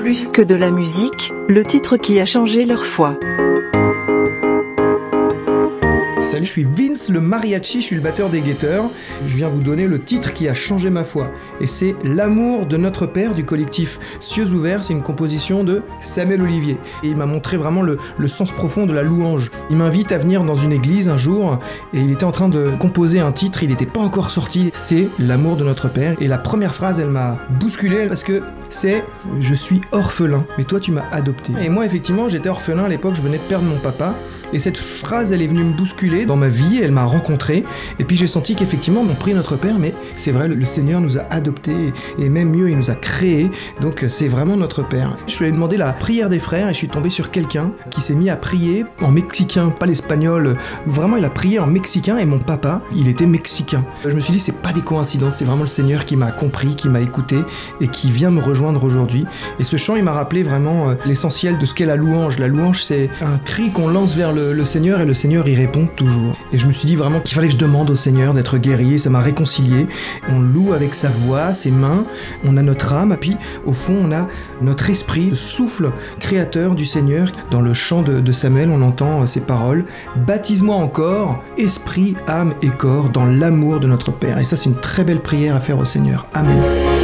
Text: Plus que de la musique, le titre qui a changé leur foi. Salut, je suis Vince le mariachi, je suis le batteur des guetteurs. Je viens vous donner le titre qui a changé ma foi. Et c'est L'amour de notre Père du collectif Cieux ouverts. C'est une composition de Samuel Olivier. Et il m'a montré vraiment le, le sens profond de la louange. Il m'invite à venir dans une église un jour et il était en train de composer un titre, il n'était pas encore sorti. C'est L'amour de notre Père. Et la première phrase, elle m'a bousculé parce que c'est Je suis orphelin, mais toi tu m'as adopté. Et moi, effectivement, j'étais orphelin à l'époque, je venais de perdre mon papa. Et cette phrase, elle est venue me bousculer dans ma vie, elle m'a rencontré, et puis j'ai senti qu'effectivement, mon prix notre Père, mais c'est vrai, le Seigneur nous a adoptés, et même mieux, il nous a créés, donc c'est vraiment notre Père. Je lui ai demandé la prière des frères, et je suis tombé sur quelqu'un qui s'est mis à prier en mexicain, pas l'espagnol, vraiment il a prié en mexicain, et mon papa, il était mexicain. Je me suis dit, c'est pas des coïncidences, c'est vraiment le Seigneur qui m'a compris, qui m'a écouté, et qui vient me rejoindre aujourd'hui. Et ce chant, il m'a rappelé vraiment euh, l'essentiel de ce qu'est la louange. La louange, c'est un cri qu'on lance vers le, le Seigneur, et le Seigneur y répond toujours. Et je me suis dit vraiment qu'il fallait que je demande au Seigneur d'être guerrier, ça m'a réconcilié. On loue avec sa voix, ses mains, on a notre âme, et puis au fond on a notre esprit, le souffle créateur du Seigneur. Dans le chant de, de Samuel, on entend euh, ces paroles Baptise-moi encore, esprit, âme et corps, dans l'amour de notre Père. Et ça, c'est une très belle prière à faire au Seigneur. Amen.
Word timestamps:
Plus 0.00 0.28
que 0.28 0.40
de 0.40 0.54
la 0.54 0.70
musique, 0.70 1.30
le 1.46 1.62
titre 1.62 1.98
qui 1.98 2.20
a 2.20 2.24
changé 2.24 2.64
leur 2.64 2.86
foi. 2.86 3.18
Salut, 6.30 6.44
je 6.44 6.50
suis 6.52 6.62
Vince 6.62 7.08
le 7.08 7.18
mariachi, 7.20 7.80
je 7.80 7.86
suis 7.86 7.96
le 7.96 8.02
batteur 8.02 8.30
des 8.30 8.40
guetteurs. 8.40 8.88
Je 9.26 9.34
viens 9.34 9.48
vous 9.48 9.62
donner 9.62 9.88
le 9.88 10.00
titre 10.00 10.32
qui 10.32 10.48
a 10.48 10.54
changé 10.54 10.88
ma 10.88 11.02
foi. 11.02 11.26
Et 11.60 11.66
c'est 11.66 11.96
L'amour 12.04 12.66
de 12.66 12.76
notre 12.76 13.04
Père 13.04 13.34
du 13.34 13.44
collectif 13.44 13.98
Cieux 14.20 14.46
ouverts. 14.52 14.84
C'est 14.84 14.92
une 14.92 15.02
composition 15.02 15.64
de 15.64 15.82
Samuel 16.00 16.42
Olivier. 16.42 16.78
Et 17.02 17.08
il 17.08 17.16
m'a 17.16 17.26
montré 17.26 17.56
vraiment 17.56 17.82
le, 17.82 17.98
le 18.16 18.28
sens 18.28 18.52
profond 18.52 18.86
de 18.86 18.92
la 18.92 19.02
louange. 19.02 19.50
Il 19.70 19.76
m'invite 19.76 20.12
à 20.12 20.18
venir 20.18 20.44
dans 20.44 20.54
une 20.54 20.70
église 20.70 21.08
un 21.08 21.16
jour 21.16 21.58
et 21.92 21.98
il 21.98 22.12
était 22.12 22.22
en 22.22 22.30
train 22.30 22.48
de 22.48 22.70
composer 22.78 23.18
un 23.18 23.32
titre, 23.32 23.64
il 23.64 23.70
n'était 23.70 23.84
pas 23.84 24.00
encore 24.00 24.30
sorti. 24.30 24.70
C'est 24.72 25.08
L'amour 25.18 25.56
de 25.56 25.64
notre 25.64 25.88
Père. 25.88 26.14
Et 26.20 26.28
la 26.28 26.38
première 26.38 26.76
phrase, 26.76 27.00
elle 27.00 27.10
m'a 27.10 27.38
bousculé 27.58 28.06
parce 28.06 28.22
que 28.22 28.40
c'est 28.68 29.02
Je 29.40 29.54
suis 29.54 29.80
orphelin, 29.90 30.44
mais 30.58 30.62
toi 30.62 30.78
tu 30.78 30.92
m'as 30.92 31.10
adopté. 31.10 31.50
Et 31.60 31.68
moi, 31.68 31.86
effectivement, 31.86 32.28
j'étais 32.28 32.48
orphelin 32.48 32.84
à 32.84 32.88
l'époque, 32.88 33.16
je 33.16 33.20
venais 33.20 33.38
de 33.38 33.42
perdre 33.42 33.64
mon 33.64 33.80
papa. 33.80 34.14
Et 34.52 34.60
cette 34.60 34.78
phrase, 34.78 35.32
elle 35.32 35.42
est 35.42 35.46
venue 35.46 35.64
me 35.64 35.72
bousculer 35.72 36.19
dans 36.26 36.36
ma 36.36 36.48
vie, 36.48 36.80
elle 36.82 36.92
m'a 36.92 37.04
rencontré, 37.04 37.64
et 37.98 38.04
puis 38.04 38.16
j'ai 38.16 38.26
senti 38.26 38.54
qu'effectivement, 38.54 39.02
mon 39.02 39.14
prix 39.14 39.34
notre 39.34 39.56
Père, 39.56 39.78
mais 39.78 39.94
c'est 40.16 40.32
vrai, 40.32 40.48
le 40.48 40.64
Seigneur 40.64 41.00
nous 41.00 41.18
a 41.18 41.22
adoptés, 41.30 41.92
et 42.18 42.28
même 42.28 42.50
mieux, 42.50 42.70
il 42.70 42.76
nous 42.76 42.90
a 42.90 42.94
créés, 42.94 43.50
donc 43.80 44.04
c'est 44.08 44.28
vraiment 44.28 44.56
notre 44.56 44.82
Père. 44.82 45.16
Je 45.26 45.38
lui 45.38 45.48
ai 45.48 45.52
demandé 45.52 45.76
la 45.76 45.92
prière 45.92 46.28
des 46.28 46.38
frères, 46.38 46.68
et 46.68 46.72
je 46.72 46.78
suis 46.78 46.88
tombé 46.88 47.10
sur 47.10 47.30
quelqu'un 47.30 47.72
qui 47.90 48.00
s'est 48.00 48.14
mis 48.14 48.30
à 48.30 48.36
prier 48.36 48.84
en 49.00 49.10
mexicain, 49.10 49.70
pas 49.70 49.86
l'espagnol, 49.86 50.56
vraiment 50.86 51.16
il 51.16 51.24
a 51.24 51.30
prié 51.30 51.58
en 51.58 51.66
mexicain, 51.66 52.18
et 52.18 52.24
mon 52.24 52.38
papa, 52.38 52.82
il 52.94 53.08
était 53.08 53.26
mexicain. 53.26 53.84
Je 54.04 54.14
me 54.14 54.20
suis 54.20 54.32
dit, 54.32 54.38
c'est 54.38 54.60
pas 54.60 54.72
des 54.72 54.82
coïncidences, 54.82 55.36
c'est 55.36 55.44
vraiment 55.44 55.62
le 55.62 55.68
Seigneur 55.68 56.04
qui 56.04 56.16
m'a 56.16 56.32
compris, 56.32 56.74
qui 56.74 56.88
m'a 56.88 57.00
écouté, 57.00 57.36
et 57.80 57.88
qui 57.88 58.10
vient 58.10 58.30
me 58.30 58.40
rejoindre 58.40 58.84
aujourd'hui. 58.84 59.24
Et 59.58 59.64
ce 59.64 59.76
chant, 59.76 59.96
il 59.96 60.04
m'a 60.04 60.12
rappelé 60.12 60.42
vraiment 60.42 60.90
euh, 60.90 60.94
l'essentiel 61.06 61.58
de 61.58 61.64
ce 61.64 61.74
qu'est 61.74 61.86
la 61.86 61.96
louange. 61.96 62.38
La 62.38 62.48
louange, 62.48 62.82
c'est 62.82 63.10
un 63.22 63.38
cri 63.38 63.70
qu'on 63.70 63.88
lance 63.88 64.16
vers 64.16 64.32
le, 64.32 64.52
le 64.52 64.64
Seigneur, 64.64 65.00
et 65.00 65.04
le 65.04 65.14
Seigneur 65.14 65.48
y 65.48 65.54
répond 65.54 65.86
toujours. 65.86 66.09
Et 66.52 66.58
je 66.58 66.66
me 66.66 66.72
suis 66.72 66.86
dit 66.86 66.96
vraiment 66.96 67.20
qu'il 67.20 67.34
fallait 67.34 67.48
que 67.48 67.54
je 67.54 67.58
demande 67.58 67.90
au 67.90 67.96
Seigneur 67.96 68.34
d'être 68.34 68.58
guerrier, 68.58 68.98
ça 68.98 69.10
m'a 69.10 69.20
réconcilié. 69.20 69.86
On 70.30 70.40
loue 70.40 70.72
avec 70.72 70.94
sa 70.94 71.08
voix, 71.08 71.52
ses 71.52 71.70
mains, 71.70 72.04
on 72.44 72.56
a 72.56 72.62
notre 72.62 72.92
âme, 72.92 73.12
et 73.12 73.16
puis 73.16 73.36
au 73.66 73.72
fond 73.72 73.96
on 74.02 74.12
a 74.12 74.26
notre 74.60 74.90
esprit, 74.90 75.30
le 75.30 75.36
souffle 75.36 75.92
créateur 76.18 76.74
du 76.74 76.84
Seigneur. 76.84 77.28
Dans 77.50 77.60
le 77.60 77.74
chant 77.74 78.02
de, 78.02 78.20
de 78.20 78.32
Samuel, 78.32 78.70
on 78.70 78.82
entend 78.82 79.22
euh, 79.22 79.26
ces 79.26 79.40
paroles 79.40 79.84
Baptise-moi 80.16 80.76
encore, 80.76 81.42
esprit, 81.56 82.14
âme 82.26 82.54
et 82.62 82.68
corps, 82.68 83.08
dans 83.08 83.24
l'amour 83.24 83.80
de 83.80 83.86
notre 83.86 84.12
Père. 84.12 84.38
Et 84.38 84.44
ça, 84.44 84.56
c'est 84.56 84.68
une 84.68 84.80
très 84.80 85.04
belle 85.04 85.20
prière 85.20 85.56
à 85.56 85.60
faire 85.60 85.78
au 85.78 85.84
Seigneur. 85.84 86.24
Amen. 86.34 86.99